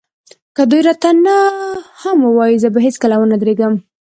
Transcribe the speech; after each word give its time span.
که 0.55 0.63
دوی 0.69 0.81
راته 0.87 1.09
نه 1.25 1.37
هم 2.01 2.17
ووايي 2.23 2.57
زه 2.63 2.69
به 2.73 2.79
هېڅکله 2.85 3.15
ونه 3.17 3.37
درېږم. 3.41 3.73